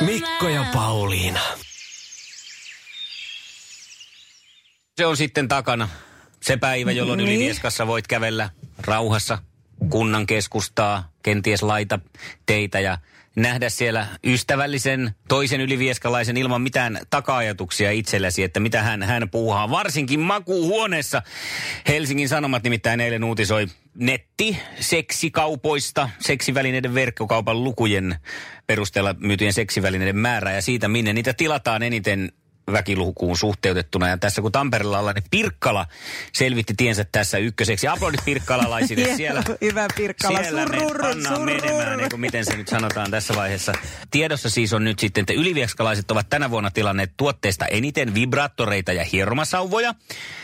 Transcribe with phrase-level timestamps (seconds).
[0.00, 1.40] Mikko ja Pauliina.
[4.96, 5.88] Se on sitten takana.
[6.42, 7.28] Se päivä, jolloin niin.
[7.28, 8.50] Ylivieskassa voit kävellä
[8.86, 9.38] rauhassa
[9.90, 11.98] kunnan keskustaa, kenties laita
[12.46, 12.98] teitä ja
[13.36, 19.70] nähdä siellä ystävällisen toisen ylivieskalaisen ilman mitään taka-ajatuksia itsellesi, että mitä hän, hän puuhaa.
[19.70, 21.22] Varsinkin makuuhuoneessa.
[21.88, 28.16] Helsingin Sanomat nimittäin eilen uutisoi netti seksikaupoista, seksivälineiden verkkokaupan lukujen
[28.66, 32.32] perusteella myytyjen seksivälineiden määrää ja siitä, minne niitä tilataan eniten
[32.72, 34.08] väkilukuun suhteutettuna.
[34.08, 35.86] Ja tässä kun Tampereella ollaan, niin Pirkkala
[36.32, 37.88] selvitti tiensä tässä ykköseksi.
[37.88, 39.42] Aplodit pirkkalalaisille siellä.
[39.60, 40.66] Hyvä Pirkkala, Siellä
[41.00, 41.44] pannaan surrur.
[41.44, 43.72] menemään, niin kuin miten se nyt sanotaan tässä vaiheessa.
[44.10, 49.04] Tiedossa siis on nyt sitten, että ylivieskalaiset ovat tänä vuonna tilanneet tuotteesta eniten vibraattoreita ja
[49.04, 49.94] hieromasauvoja.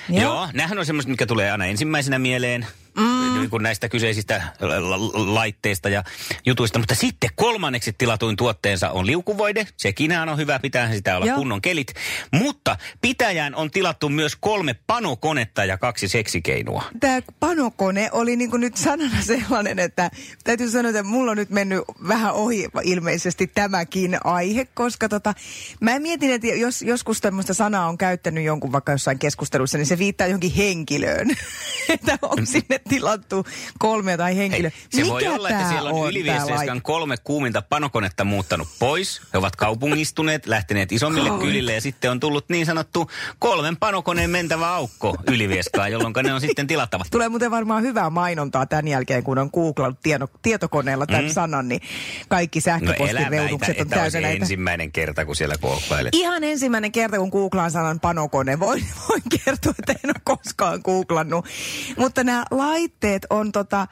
[0.09, 0.23] Joo.
[0.23, 0.35] Joo.
[0.37, 2.67] Joo, nämähän on semmoista, mikä tulee aina ensimmäisenä mieleen.
[2.97, 3.35] Mm.
[3.39, 6.05] Niin kuin näistä kyseisistä la- la- laitteista ja
[6.47, 6.79] jutuista.
[6.79, 9.67] Mutta sitten kolmanneksi tilatuin tuotteensa on liukuvoide.
[9.77, 11.37] Sekinhän on hyvä, pitää sitä olla Joo.
[11.37, 11.95] kunnon kelit.
[12.33, 16.85] Mutta pitäjään on tilattu myös kolme panokonetta ja kaksi seksikeinoa.
[17.01, 20.11] Tämä panokone oli niin kuin nyt sanana sellainen, että
[20.45, 25.35] täytyy sanoa, että mulla on nyt mennyt vähän ohi ilmeisesti tämäkin aihe, koska tota,
[25.81, 29.99] mä mietin, että jos joskus tämmöistä sanaa on käyttänyt jonkun vaikka jossain keskustelussa, niin se
[29.99, 31.31] viittaa johonkin henkilöön.
[31.89, 33.47] että onko sinne tilattu
[33.79, 34.71] kolme tai henkilö.
[34.71, 36.81] Hei, se Mikä voi olla, että siellä on Ylivieskan laite?
[36.83, 39.21] kolme kuuminta panokonetta muuttanut pois.
[39.33, 41.45] He ovat kaupungistuneet, lähteneet isommille Kolme.
[41.45, 46.41] kylille ja sitten on tullut niin sanottu kolmen panokoneen mentävä aukko Ylivieskaan, jolloin ne on
[46.41, 47.07] sitten tilattavat.
[47.11, 51.31] Tulee muuten varmaan hyvää mainontaa tämän jälkeen, kun on googlannut tieto, tietokoneella tämän mm.
[51.31, 51.81] sanan, niin
[52.29, 54.43] kaikki No älä väitä, sähköpostireunukset on täynnä näitä.
[54.43, 56.15] ensimmäinen kerta, kun siellä kookkailet.
[56.15, 58.61] Ihan ensimmäinen kerta, kun googlaan sanan panokone.
[58.61, 61.47] Voin, voin kertoa, että en ole koskaan googlannut.
[61.97, 62.45] Mutta nämä
[62.77, 63.87] laitteet on tota,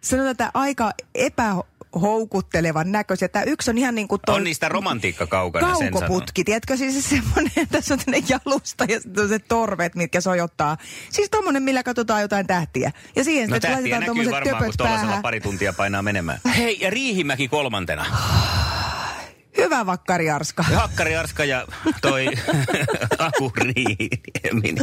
[0.00, 3.28] sanotaan, että aika epähoukuttelevan näköisiä.
[3.28, 6.44] Tämä yksi on ihan niin kuin On niistä romantiikka kaukana, sen kaukoputki.
[6.44, 10.76] Tiedätkö, siis semmoinen, tässä on jalusta ja sitten on se torvet, mitkä sojottaa.
[11.10, 12.92] Siis tommonen, millä katsotaan jotain tähtiä.
[13.16, 16.40] Ja siihen No sitten tähtiä näkyy varmaan, kun tuollaisella pari tuntia painaa menemään.
[16.56, 18.06] Hei, ja Riihimäki kolmantena.
[19.66, 20.62] Hyvä vakkari Arska.
[20.62, 21.66] Hakkari Arska ja
[22.02, 22.26] toi
[23.28, 24.74] Aku Riihiniemi.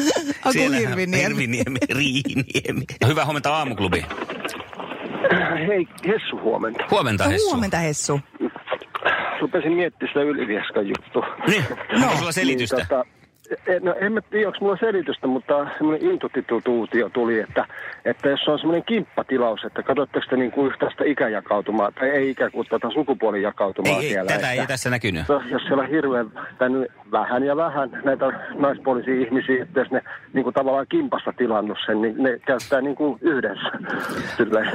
[0.45, 1.23] Aku Hirviniemi.
[1.23, 2.85] Hirviniemi, Riihiniemi.
[3.07, 4.05] Hyvää huomenta aamuklubi.
[5.67, 6.83] Hei, Hessu huomenta.
[6.91, 7.49] Huomenta Hessu.
[7.49, 8.19] Huomenta Hessu.
[9.41, 11.35] Rupesin miettimään sitä Ylivieskan juttua.
[11.47, 11.65] Niin,
[12.03, 12.75] onko sulla selitystä?
[12.75, 13.05] Niin, tota,
[13.81, 17.65] no, en mä tiedä, onko mulla selitystä, mutta semmoinen intuituutio tuli, että,
[18.05, 22.49] että jos on semmoinen kimppatilaus, että katsotteko te niin kuin yhtäistä ikäjakautumaa, tai ei ikä,
[22.49, 24.31] kuin tätä sukupuolijakautumaa Ei, ei, siellä.
[24.31, 25.27] tätä että, ei tässä näkynyt.
[25.29, 26.31] No, jos siellä on hirveän,
[26.69, 28.25] nyt vähän ja vähän näitä
[28.55, 30.01] naispuolisia ihmisiä, että jos ne
[30.33, 33.71] niin kuin tavallaan kimpassa tilannut sen, niin ne käyttää niin kuin yhdessä.
[34.37, 34.71] Silleen.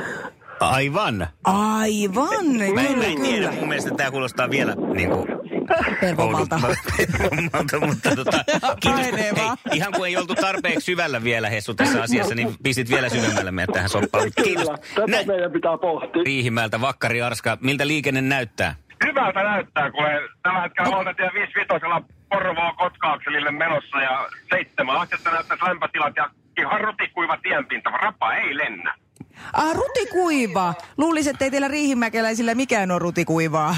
[0.61, 1.27] Aivan.
[1.45, 5.29] Aivan, Mä en, mä kyllä, tiedä, mun mielestä tämä kuulostaa vielä niin kuin
[6.01, 6.59] Pervomalta.
[7.87, 8.45] Mutta tota,
[8.81, 9.09] kiitos.
[9.09, 9.33] Kun, hei,
[9.73, 13.73] ihan kun ei oltu tarpeeksi syvällä vielä Hessu tässä asiassa, niin pistit vielä syvemmälle meidät
[13.73, 14.31] tähän soppaan.
[14.45, 14.65] Kiitos.
[14.65, 16.23] Kyllä, tätä Nä, meidän pitää pohtia.
[16.25, 18.75] Riihimäeltä Vakkari Arska, miltä liikenne näyttää?
[19.07, 20.05] hyvältä näyttää, kun
[20.43, 27.37] tällä hetkellä valtatie 55 Porvoa Kotkaakselille menossa ja seitsemän astetta näyttäisi lämpötilat ja ihan rutikuiva
[27.43, 27.91] tienpinta.
[27.91, 28.95] Rapa ei lennä.
[29.53, 30.75] Ah, rutikuiva.
[30.97, 33.77] Luulisin, että ei teillä riihimäkeläisillä mikään ole rutikuivaa.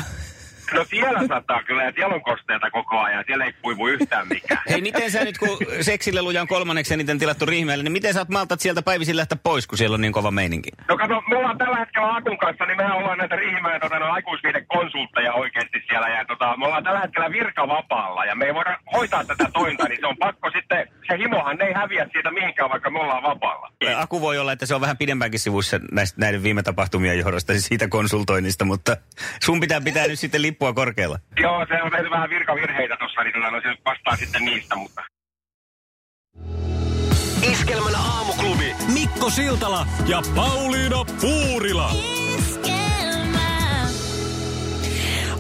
[0.75, 4.63] No siellä saattaa kyllä, ja siellä on kosteita koko ajan, siellä ei kuivu yhtään mikään.
[4.71, 8.29] Hei, miten sä nyt, kun seksille lujan kolmanneksi eniten tilattu Riihimäelle, niin miten sä oot
[8.29, 10.71] maltat sieltä päivisin lähteä pois, kun siellä on niin kova meininki?
[10.89, 14.07] No kato, me ollaan tällä hetkellä Akun kanssa, niin mehän ollaan näitä Riihimäen tota, no,
[14.13, 16.09] aikuisviidekonsultteja oikeasti siellä.
[16.09, 20.01] Ja tota, me ollaan tällä hetkellä virkavapaalla ja me ei voida hoitaa tätä tointa, niin
[20.01, 23.73] se on pakko sitten, se himohan ei häviä siitä mihinkään, vaikka me ollaan vapaalla.
[23.97, 27.67] Aku voi olla, että se on vähän pidempäänkin sivussa näistä, näiden viime tapahtumien johdosta, siis
[27.67, 28.97] siitä konsultoinnista, mutta
[29.41, 31.19] sun pitää pitää nyt sitten lippua korkealla.
[31.41, 35.03] Joo, se on tehty vähän virkavirheitä tuossa, niin tota, no, se vastaa sitten niistä, mutta...
[37.53, 38.75] Iskelmän aamuklubi.
[38.95, 41.91] Mikko Siltala ja Pauliina Puurila.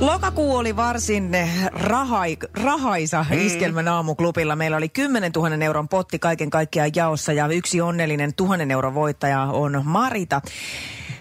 [0.00, 1.30] Lokakuu oli varsin
[1.72, 3.46] rahai, rahaisa mm.
[3.46, 4.56] iskelmän aamuklubilla.
[4.56, 9.40] Meillä oli 10 000 euron potti kaiken kaikkiaan jaossa ja yksi onnellinen tuhannen euron voittaja
[9.42, 10.40] on Marita.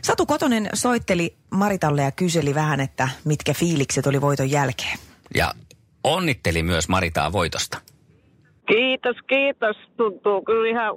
[0.02, 4.98] Satu Kotonen soitteli Maritalle ja kyseli vähän, että mitkä fiilikset oli voiton jälkeen.
[5.36, 5.52] Ja
[6.04, 7.78] onnitteli myös Maritaa voitosta.
[8.68, 9.78] Kiitos, kiitos.
[9.98, 10.96] Tuntuu kyllä ihan,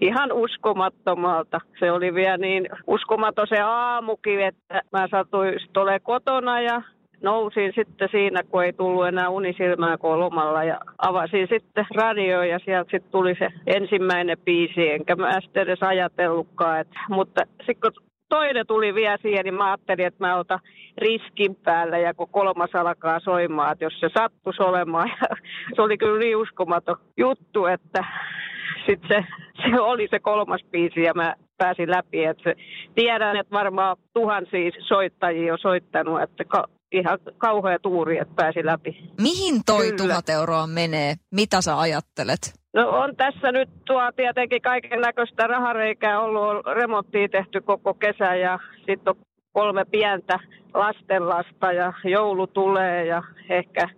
[0.00, 1.60] ihan uskomattomalta.
[1.80, 6.82] Se oli vielä niin uskomaton se aamukin, että mä satuin olemaan kotona ja
[7.22, 12.90] nousin sitten siinä, kun ei tullut enää unisilmää kolmalla ja avasin sitten radio ja sieltä
[12.90, 16.80] sitten tuli se ensimmäinen biisi, enkä mä sitten edes ajatellutkaan.
[16.80, 20.60] Että, mutta sitten kun toinen tuli vielä siihen, niin mä ajattelin, että mä otan
[20.98, 25.08] riskin päällä ja kun kolmas alkaa soimaan, että jos se sattuisi olemaan.
[25.08, 25.36] Ja
[25.76, 28.04] se oli kyllä niin uskomaton juttu, että
[28.86, 29.26] sitten se,
[29.62, 32.24] se oli se kolmas biisi ja mä pääsin läpi.
[32.24, 32.54] Että
[32.94, 36.44] tiedän, että varmaan tuhansia soittajia on soittanut, että
[36.92, 39.10] ihan kauhea tuuri, että pääsi läpi.
[39.20, 39.96] Mihin toi Kyllä.
[39.96, 41.14] tuhat euroa menee?
[41.34, 42.58] Mitä sä ajattelet?
[42.74, 48.34] No on tässä nyt tuo tietenkin kaiken näköistä rahareikää ollut, on remonttia tehty koko kesä
[48.34, 49.14] ja sitten on
[49.52, 50.38] kolme pientä
[50.74, 53.88] lastenlasta ja joulu tulee ja ehkä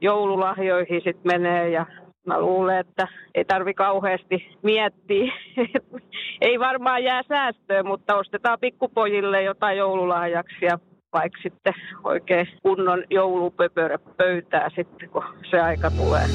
[0.00, 1.86] joululahjoihin sitten menee ja
[2.26, 5.32] mä luulen, että ei tarvi kauheasti miettiä.
[6.40, 10.78] ei varmaan jää säästöä, mutta ostetaan pikkupojille jotain joululahjaksi ja
[11.12, 11.74] vaikka sitten
[12.04, 16.26] oikein kunnon joulupöpörä pöytää sitten, kun se aika tulee.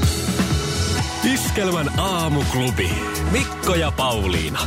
[1.34, 2.90] Iskelmän aamuklubi.
[3.32, 4.60] Mikko ja Pauliina.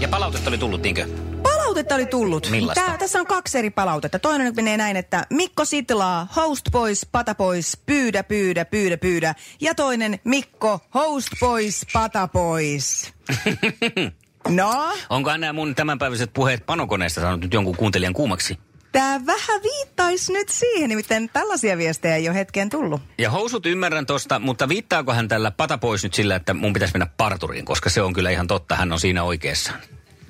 [0.00, 1.06] Ja palautetta oli tullut, niinkö?
[1.42, 2.50] Palautetta oli tullut.
[2.50, 2.84] Millaista?
[2.86, 4.18] Tää, tässä on kaksi eri palautetta.
[4.18, 9.34] Toinen menee näin, että Mikko Sitlaa, host pois, pata pois, pyydä, pyydä, pyydä, pyydä.
[9.60, 13.14] Ja toinen Mikko, host pois, pata pois.
[14.48, 18.58] no, Onko nämä mun tämänpäiväiset puheet panokoneesta saanut nyt jonkun kuuntelijan kuumaksi?
[18.92, 23.00] tämä vähän viittaisi nyt siihen, nimittäin tällaisia viestejä ei ole hetkeen tullut.
[23.18, 26.94] Ja housut ymmärrän tosta, mutta viittaako hän tällä pata pois nyt sillä, että mun pitäisi
[26.94, 29.72] mennä parturiin, koska se on kyllä ihan totta, hän on siinä oikeassa.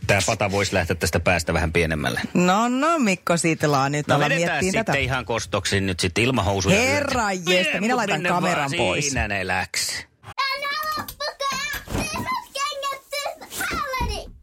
[0.07, 2.21] Tämä pata voisi lähteä tästä päästä vähän pienemmälle.
[2.35, 4.99] No, no, Mikko Sitlaa, nyt No ala vedetään miettii sitten tätä.
[4.99, 6.81] ihan kostoksi nyt sitten ilman housuja.
[6.81, 9.05] Herra jestä, minä laitan kameran pois.
[9.05, 10.06] Siinä ne läks.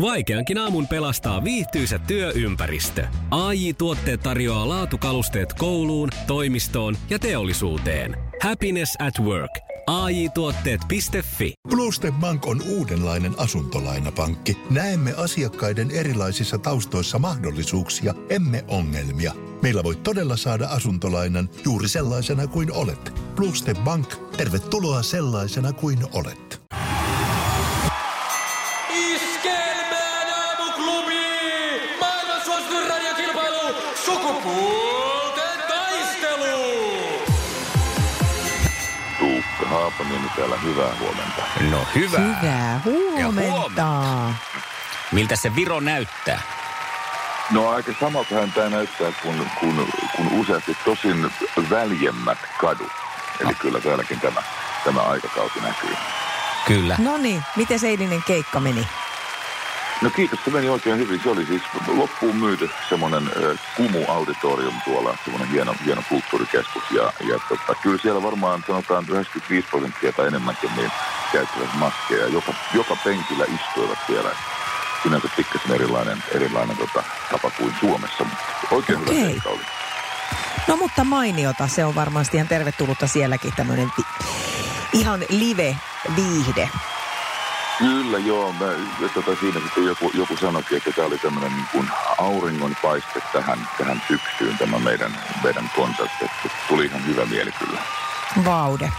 [0.00, 3.06] Vaikeankin aamun pelastaa viihtyisä työympäristö.
[3.30, 8.16] AI Tuotteet tarjoaa laatukalusteet kouluun, toimistoon ja teollisuuteen.
[8.42, 9.50] Happiness at work.
[9.86, 11.54] AJ-tuotteet.fi.
[11.68, 14.58] Bluestep Bank on uudenlainen asuntolainapankki.
[14.70, 19.32] Näemme asiakkaiden erilaisissa taustoissa mahdollisuuksia, emme ongelmia.
[19.62, 23.12] Meillä voi todella saada asuntolainan juuri sellaisena kuin olet.
[23.36, 26.57] Bluestep Bank, tervetuloa sellaisena kuin olet.
[39.98, 41.42] Haapaniemi täällä, hyvää huomenta.
[41.70, 42.18] No hyvä.
[42.18, 43.84] Hyvää huomenta.
[45.12, 46.40] Miltä se Viro näyttää?
[47.50, 51.30] No aika samaltahan tämä näyttää kuin, kuin, kuin useasti tosin
[51.70, 52.92] väljemmät kadut.
[53.40, 54.42] Eli kyllä täälläkin tämä,
[54.84, 55.96] tämä aikakausi näkyy.
[56.66, 56.96] Kyllä.
[56.98, 58.88] No niin, miten se eilinen keikka meni?
[60.02, 61.20] No kiitos, se meni oikein hyvin.
[61.22, 66.82] Se oli siis loppuun myyty semmoinen äh, Kumu Auditorium tuolla, semmoinen hieno, hieno kulttuurikeskus.
[66.90, 70.90] Ja, ja tota, kyllä siellä varmaan sanotaan 95 prosenttia tai enemmänkin niin
[71.32, 72.28] käyttävät maskeja.
[72.28, 74.30] Joka, joka penkillä istuivat siellä.
[75.02, 79.14] Sinänsä pikkasen erilainen, erilainen tota, tapa kuin Suomessa, mutta oikein Okei.
[79.16, 79.62] hyvä keikka oli.
[80.68, 84.28] No mutta mainiota, se on varmasti ihan tervetullutta sielläkin tämmöinen vi-
[84.92, 86.68] ihan live-viihde.
[87.78, 88.66] Kyllä joo, mä,
[89.00, 93.68] ja tota, siinä sitten joku, joku sanoikin, että tämä oli tämmöinen niin kuin auringonpaiste tähän,
[93.78, 96.24] tähän syksyyn tämä meidän, meidän konsertti.
[96.24, 97.80] Että tuli ihan hyvä mieli kyllä.
[98.44, 98.92] Vaude.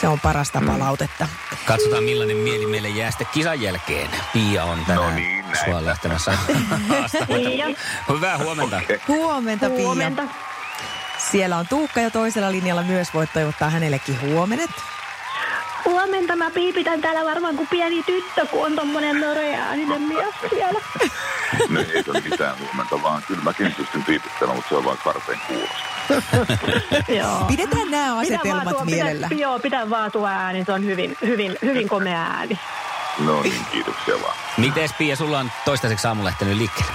[0.00, 1.28] Se on parasta palautetta.
[1.64, 4.10] Katsotaan millainen mieli meille jää sitten kisan jälkeen.
[4.32, 5.64] Pia on tänään No niin, näin.
[5.64, 6.32] sua lähtemässä.
[8.08, 8.80] Hyvää huomenta.
[9.08, 9.78] Huomenta, Pia.
[9.78, 10.22] Huomenta.
[11.30, 13.14] Siellä on Tuukka jo toisella linjalla myös.
[13.14, 14.70] Voit toivottaa hänellekin huomenet.
[16.02, 20.80] Huomenta mä piipitän täällä varmaan kuin pieni tyttö, kun on tommonen nöreääninen mies siellä.
[21.68, 25.38] No ei ole mitään huomenta, vaan kyllä mäkin pystyn piipittämään, mutta se on vain karpeen
[25.46, 25.76] kuulosta.
[27.18, 27.44] Joo.
[27.48, 29.28] Pidetään nämä asetelmat tuo- mielellä.
[29.28, 32.58] Pidän, joo, pidän vaan tuo ääni, se on hyvin, hyvin, hyvin komea ääni.
[33.18, 34.36] No niin, kiitoksia vaan.
[34.56, 36.92] Mites Pia, sulla on toistaiseksi aamu lähtenyt liikkeelle?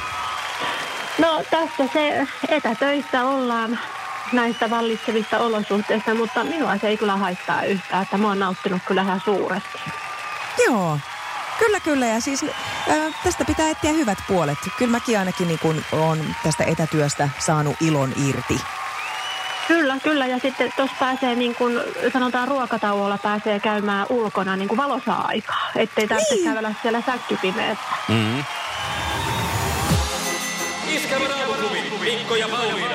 [1.17, 3.79] No tässä se etätöissä ollaan
[4.31, 9.01] näistä vallitsevista olosuhteista, mutta minua se ei kyllä haittaa yhtään, että mä oon nauttinut kyllä
[9.01, 9.79] ihan suuresti.
[10.65, 10.99] Joo.
[11.59, 12.05] Kyllä, kyllä.
[12.05, 14.57] Ja siis äh, tästä pitää etsiä hyvät puolet.
[14.77, 18.61] Kyllä mäkin ainakin niin kun on tästä etätyöstä saanut ilon irti.
[19.67, 20.25] Kyllä, kyllä.
[20.25, 21.79] Ja sitten tuossa pääsee, niin kuin
[22.13, 25.71] sanotaan ruokatauolla, pääsee käymään ulkona niin kuin valossa aikaa.
[25.75, 26.49] Ettei tarvitse niin.
[26.49, 27.83] kävellä siellä säkkypimeessä.
[28.07, 28.43] Mm.
[30.87, 32.86] Iskelmän aamuklubi, Mikko ja Pauliina.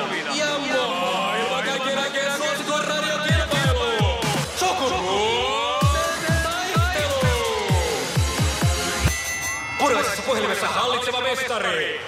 [10.53, 11.99] Puhelimessa hallitseva mestari.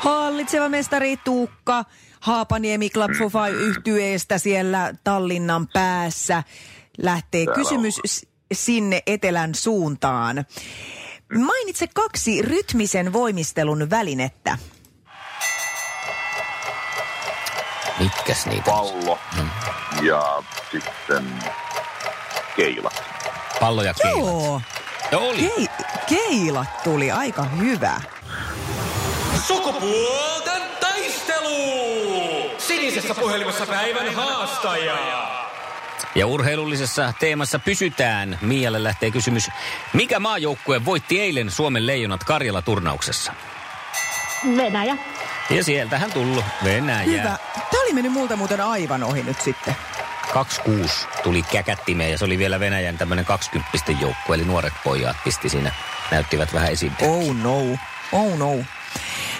[0.00, 1.84] Hallitseva mestari Tuukka
[2.20, 6.42] Haapaniemi Club of Five yhtyeestä siellä Tallinnan päässä.
[6.98, 10.44] Lähtee Täällä kysymys s- sinne etelän suuntaan.
[11.38, 14.58] Mainitse kaksi rytmisen voimistelun välinettä.
[17.98, 18.72] Mitkäs niitä?
[18.74, 18.92] on?
[18.92, 19.18] Pallo
[20.02, 21.24] ja sitten
[22.56, 23.02] keilat.
[23.60, 24.18] Pallo ja keilat.
[24.18, 24.60] Joo,
[25.12, 25.52] Joo, oli.
[25.56, 25.68] Kei,
[26.08, 28.00] keilat tuli aika hyvä.
[29.46, 31.56] Sukupuolten taistelu.
[32.58, 34.96] Sinisessä puhelimessa päivän haastaja.
[36.14, 38.38] Ja urheilullisessa teemassa pysytään.
[38.40, 39.48] Mialle lähtee kysymys.
[39.92, 43.32] Mikä maajoukkue voitti eilen Suomen leijonat Karjala-turnauksessa?
[44.56, 44.96] Venäjä.
[45.50, 47.02] Ja sieltähän tullut Venäjä.
[47.02, 47.38] Hyvä.
[47.54, 49.76] Tämä oli mennyt multa muuten aivan ohi nyt sitten.
[50.32, 55.48] 26 tuli käkättimeen ja se oli vielä Venäjän tämmöinen 20 joukkue, eli nuoret pojat pisti
[55.48, 55.72] siinä,
[56.10, 57.08] näyttivät vähän esimerkkiä.
[57.08, 57.58] Oh no,
[58.12, 58.54] oh no.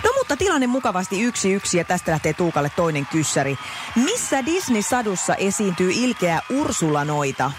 [0.05, 3.59] No mutta tilanne mukavasti yksi yksi ja tästä lähtee Tuukalle toinen kyssäri.
[3.95, 7.53] Missä Disney-sadussa esiintyy ilkeä Ursulanoita?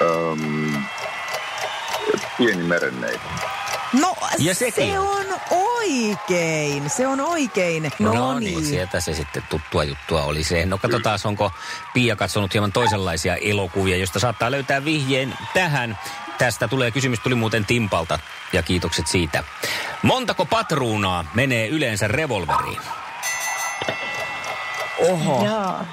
[0.00, 0.82] Öm,
[2.38, 3.51] pieni merenneito.
[4.00, 4.90] No Ja sekin.
[4.92, 7.92] se on oikein, se on oikein.
[7.98, 10.66] No, No niin, sieltä se sitten tuttua juttua oli se.
[10.66, 11.52] No katsotaan, onko
[11.94, 15.98] Pia katsonut hieman toisenlaisia elokuvia, josta saattaa löytää vihjeen tähän.
[16.38, 18.18] Tästä tulee kysymys, tuli muuten Timpalta
[18.52, 19.44] ja kiitokset siitä.
[20.02, 22.80] Montako patruunaa menee yleensä revolveriin?
[25.08, 25.84] Oho, Joo.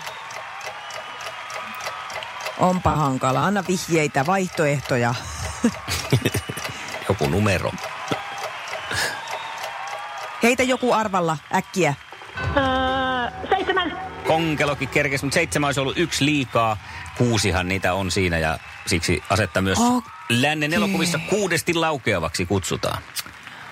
[2.57, 3.45] onpa hankala.
[3.45, 5.15] Anna vihjeitä, vaihtoehtoja.
[7.09, 7.71] Joku numero.
[10.49, 11.93] Heitä joku arvalla äkkiä.
[12.57, 13.99] Öö, seitsemän.
[14.27, 16.77] Konkelokin kerkesi, mutta seitsemän olisi ollut yksi liikaa.
[17.17, 20.11] Kuusihan niitä on siinä ja siksi asetta myös Okei.
[20.29, 23.01] lännen elokuvissa kuudesti laukeavaksi kutsutaan.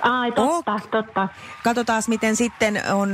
[0.01, 1.27] Ai, totta, totta.
[1.63, 3.13] Katsotaan, miten sitten on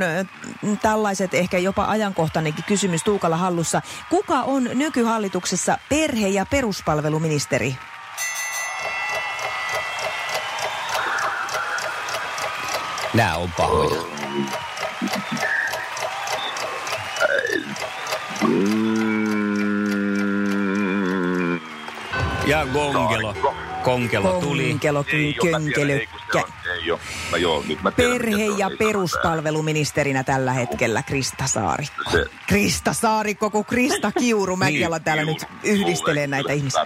[0.82, 3.82] tällaiset ehkä jopa ajankohtainenkin kysymys Tuukalla hallussa.
[4.10, 7.76] Kuka on nykyhallituksessa perhe- ja peruspalveluministeri?
[13.14, 14.02] Nämä on pahoja.
[20.74, 21.60] Mm,
[22.48, 23.36] Ja Gongelo.
[23.84, 24.70] Konkelo tuli.
[24.72, 25.06] Konkelo,
[26.36, 27.00] oo.
[27.32, 32.12] No joo, nyt mä tiedän, mikä Perhe- ja peruspalveluministerinä tällä hetkellä Krista Saarikko.
[32.12, 34.56] Se- Krista Saarikko, kun Krista Kiuru.
[34.56, 36.86] Mäkin Niin, täällä nyt yhdistelee näitä ihmisiä.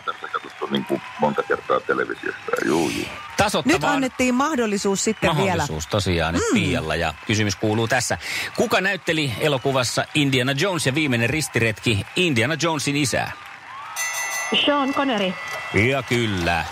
[0.71, 2.51] Niin kuin monta kertaa televisiosta.
[2.65, 3.05] Juu, juu.
[3.37, 5.43] Tasottavaan Nyt annettiin mahdollisuus sitten vielä.
[5.45, 6.59] mahdollisuus tosiaan nyt mm.
[6.59, 8.17] Pialla ja kysymys kuuluu tässä.
[8.55, 13.31] Kuka näytteli elokuvassa Indiana Jones ja viimeinen ristiretki Indiana Jonesin isää?
[14.65, 15.33] Sean Connery.
[15.89, 16.65] Ja kyllä.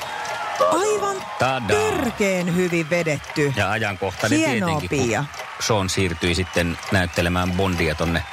[0.59, 1.73] Aivan Tada.
[1.73, 3.53] törkeen hyvin vedetty.
[3.55, 5.23] Ja ajankohtainen Hienoa, tietenkin, Pia.
[5.57, 8.23] kun Sean siirtyi sitten näyttelemään Bondia tonne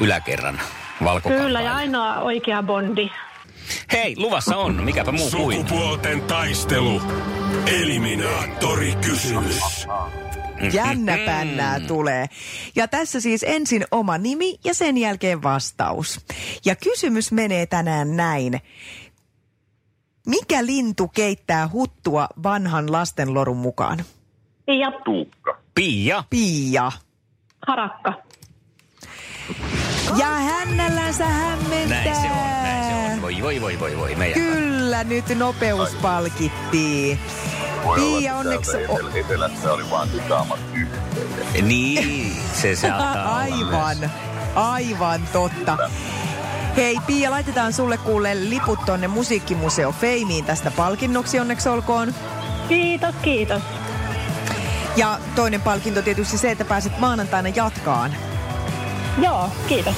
[0.00, 0.60] yläkerran.
[1.28, 3.10] Kyllä, ja ainoa oikea Bondi.
[3.92, 4.84] Hei, luvassa on.
[4.84, 5.66] Mikäpä muu kuin.
[5.66, 7.02] Sukupuolten taistelu.
[7.80, 9.86] Eliminaattori kysymys.
[10.72, 12.26] Jännä pännää tulee.
[12.76, 16.20] Ja tässä siis ensin oma nimi ja sen jälkeen vastaus.
[16.64, 18.60] Ja kysymys menee tänään näin.
[20.26, 24.04] Mikä lintu keittää huttua vanhan lastenlorun mukaan?
[24.66, 25.58] Ja Tuukka.
[25.74, 26.24] Pia.
[26.30, 26.92] Pia.
[27.66, 28.12] harakka.
[30.16, 32.04] Ja hännällänsä hämmentää.
[32.04, 33.22] Näin se on, näin se on.
[33.22, 34.14] Voi, voi, voi, voi, voi.
[34.14, 37.18] Meidän Kyllä, nyt nopeus palkittiin.
[37.84, 38.76] Voi Pia, olla, onneksi...
[38.76, 40.08] etelä- Etelässä oli vaan
[40.74, 41.68] yhteen.
[41.68, 44.10] Niin, se saattaa aivan,
[44.54, 45.78] aivan totta.
[46.76, 52.14] Hei Pia, laitetaan sulle kuule liput tonne Musiikkimuseo Feimiin tästä palkinnoksi onneksi olkoon.
[52.68, 53.62] Kiitos, kiitos.
[54.96, 58.14] Ja toinen palkinto tietysti se, että pääset maanantaina jatkaan.
[59.22, 59.94] Joo, kiitos.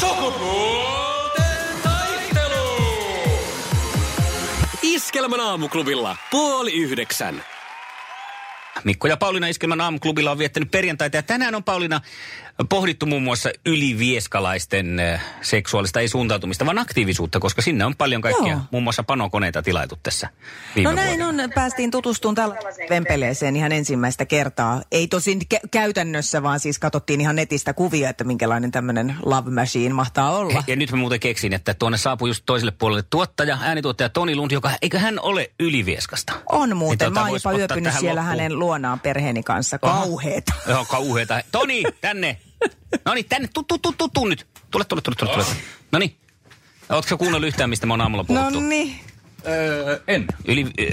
[0.00, 2.76] Sukupuolten taistelu.
[4.82, 7.44] Iskelmän aamuklubilla puoli yhdeksän.
[8.84, 12.00] Mikko ja Pauliina Iskelmän aamuklubilla on viettänyt perjantaita ja tänään on Pauliina
[12.68, 18.52] pohdittu muun muassa ylivieskalaisten eh, seksuaalista ei suuntautumista, vaan aktiivisuutta, koska sinne on paljon kaikkia,
[18.52, 18.60] Joo.
[18.70, 20.28] muun muassa panokoneita tilaitu tässä
[20.76, 21.44] viime No näin vuonna.
[21.44, 24.82] on, päästiin tutustumaan tällaiseen vempeleeseen ihan ensimmäistä kertaa.
[24.92, 29.94] Ei tosin kä- käytännössä, vaan siis katsottiin ihan netistä kuvia, että minkälainen tämmöinen love machine
[29.94, 30.64] mahtaa olla.
[30.66, 34.50] Ja nyt mä muuten keksin, että tuonne saapui just toiselle puolelle tuottaja, äänituottaja Toni Lund,
[34.50, 36.32] joka, eikö hän ole ylivieskasta?
[36.52, 36.98] On Niin muuten.
[36.98, 38.38] tota, Mä oon jopa yöpynyt siellä loppuun.
[38.38, 39.78] hänen luonaan perheeni kanssa.
[39.78, 40.52] Kauheeta.
[40.68, 41.42] Joo, kauheeta.
[41.52, 42.36] Toni, tänne.
[43.04, 43.48] No niin, tänne.
[43.54, 44.46] Tu, tu, tu, tu, tu nyt.
[44.70, 45.30] Tule, tule, tule, tule.
[45.32, 45.44] tule.
[45.92, 46.16] No niin.
[46.90, 48.60] Ootko kuunnellut yhtään, mistä me on aamulla No puhuttu?
[48.60, 49.00] niin.
[49.46, 50.24] Öö, en.
[50.48, 50.84] Yli, ö,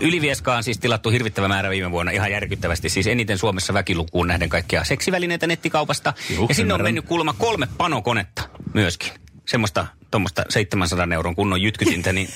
[0.00, 2.88] Ylivieskaa on siis tilattu hirvittävä määrä viime vuonna ihan järkyttävästi.
[2.88, 6.12] Siis eniten Suomessa väkilukuun nähden kaikkia seksivälineitä nettikaupasta.
[6.36, 8.42] Juh, ja sinne on mennyt kuulemma kolme panokonetta
[8.74, 9.12] myöskin.
[9.46, 12.28] Semmoista tuommoista 700 euron kunnon jytkytintä, niin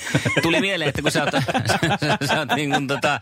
[0.43, 3.21] tuli mieleen, että kun sä oot, sä, sä oot niin kuin tota,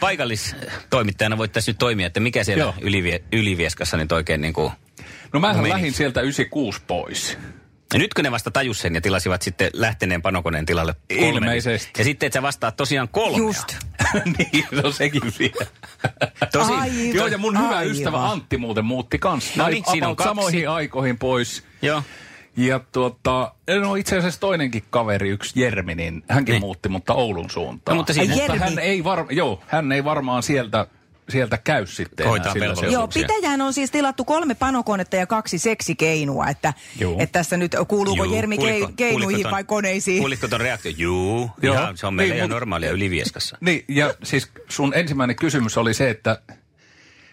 [0.00, 2.74] paikallistoimittajana voit tässä nyt toimia, että mikä siellä Joo.
[2.80, 4.72] ylivie, Ylivieskassa nyt oikein niin kuin...
[5.32, 5.68] No Meni.
[5.68, 7.38] lähdin sieltä 96 pois.
[7.92, 11.28] Ja nytkö ne vasta tajus sen ja tilasivat sitten lähteneen panokoneen tilalle kolme?
[11.28, 11.90] Ilmeisesti.
[11.98, 13.38] Ja sitten, että sä vastaat tosiaan kolmea.
[13.38, 13.76] Just.
[14.38, 15.66] niin, se on sekin vielä.
[16.52, 17.14] Tosi, Aivan.
[17.14, 17.86] Joo, ja mun hyvä Aivan.
[17.86, 19.52] ystävä Antti muuten muutti kanssa.
[19.56, 20.28] No niin, siinä on kaksi.
[20.28, 21.64] samoihin aikoihin pois.
[21.82, 22.02] Joo.
[22.56, 26.60] Ja tuota, no itse asiassa toinenkin kaveri, yksi Jermi, niin hänkin Niin.
[26.60, 27.94] muutti, mutta Oulun suuntaan.
[27.96, 30.86] No, mutta siinä- Ai, mutta hän ei, var, joo, hän ei varmaan sieltä,
[31.28, 33.22] sieltä käy sitten Hoitaa enää sillä velvollisuuksia.
[33.22, 37.16] Joo, pitäjään on siis tilattu kolme panokonetta ja kaksi seksikeinua, että, Juu.
[37.18, 40.18] että tässä nyt kuuluuko Juu, Jermi kuulitko- kei, keinuihin kuulitko ton- vai koneisiin?
[40.18, 40.92] Kuulitko ton reaktio?
[40.96, 41.74] Juu, Joo.
[41.74, 43.58] Ihan, se on meillä Niin, ihan mut- normaalia Ylivieskassa.
[43.60, 46.42] Niin, ja siis sun ensimmäinen kysymys oli se, että,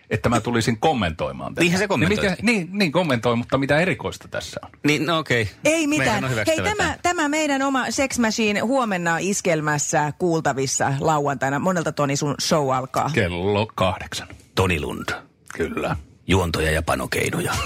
[0.09, 1.61] että mä tulisin kommentoimaan tätä.
[1.61, 2.23] Niinhän se kommentoikin.
[2.23, 4.69] Niin, mikä, niin, niin kommentoi, mutta mitä erikoista tässä on?
[4.83, 5.41] Niin, no okei.
[5.41, 5.55] Okay.
[5.65, 6.23] Ei mitään.
[6.23, 11.59] Hei, hyväksyttävä tämä, tämä meidän oma Sex Machine huomenna iskelmässä kuultavissa lauantaina.
[11.59, 13.09] Monelta Toni sun show alkaa.
[13.13, 14.27] Kello kahdeksan.
[14.55, 15.09] Toni Lund.
[15.53, 15.95] Kyllä.
[16.27, 17.53] Juontoja ja panokeinoja.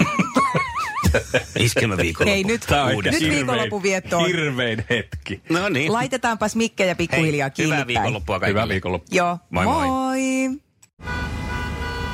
[1.58, 2.32] Iskelmä viikonloppu.
[2.34, 2.60] Hei, nyt,
[3.04, 4.26] nyt hirvein- viikonlopun viettoon.
[4.26, 5.42] Hirvein hetki.
[5.48, 5.92] No niin.
[5.92, 8.60] Laitetaanpas mikkejä pikkuhiljaa kiinni hyvää viikonloppua kaikille.
[8.60, 9.16] Hyvää viikonloppua.
[9.16, 9.86] Joo, Moi moi.
[9.86, 10.20] moi.